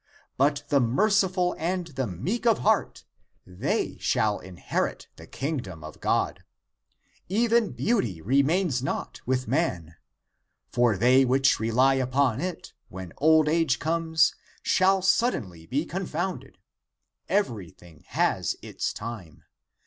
[0.35, 3.03] But the mer ciful and the meek of heart—
[3.61, 6.43] they shall inherit the Kingdom of God.
[7.29, 9.97] Even beauty remains not with man.
[10.71, 14.33] For they which rely upon it, when old age comes,
[14.63, 16.57] shall suddenly be confounded.
[17.29, 19.43] Every thing has its time.